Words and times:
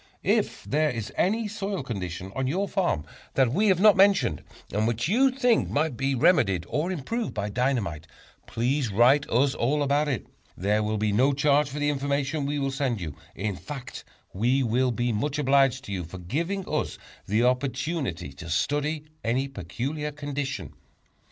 If 0.23 0.63
there 0.63 0.89
is 0.89 1.13
any 1.15 1.47
soil 1.47 1.83
condition 1.83 2.31
on 2.35 2.47
your 2.47 2.67
farm 2.67 3.05
that 3.35 3.53
we 3.53 3.67
have 3.67 3.79
not 3.79 3.95
mentioned, 3.95 4.41
and 4.73 4.87
which 4.87 5.07
you 5.07 5.29
think 5.29 5.69
might 5.69 5.95
be 5.95 6.15
remedied 6.15 6.65
or 6.69 6.91
improved 6.91 7.35
by 7.35 7.51
dynamite, 7.51 8.07
please 8.47 8.91
write 8.91 9.29
us 9.29 9.53
all 9.53 9.83
about 9.83 10.07
it. 10.07 10.25
There 10.57 10.81
will 10.81 10.97
be 10.97 11.11
no 11.11 11.33
charge 11.33 11.69
for 11.69 11.77
the 11.77 11.91
information 11.91 12.47
we 12.47 12.57
will 12.57 12.71
send 12.71 12.99
you; 12.99 13.15
in 13.35 13.55
fact, 13.55 14.03
we 14.33 14.63
will 14.63 14.89
be 14.89 15.11
much 15.11 15.37
obliged 15.37 15.83
to 15.83 15.91
you 15.91 16.03
for 16.03 16.17
giving 16.17 16.67
us 16.67 16.97
the 17.27 17.43
opportunity 17.43 18.33
to 18.33 18.49
study 18.49 19.05
any 19.23 19.47
peculiar 19.47 20.11
condition. 20.11 20.73